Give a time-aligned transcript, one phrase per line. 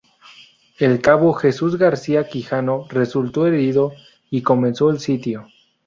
[0.79, 3.91] El cabo Jesús García Quijano resultó herido
[4.31, 5.45] y comenzó el sitio.